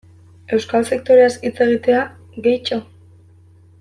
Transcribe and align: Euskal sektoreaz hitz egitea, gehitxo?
Euskal 0.57 0.87
sektoreaz 0.91 1.35
hitz 1.49 1.53
egitea, 1.67 2.01
gehitxo? 2.47 2.81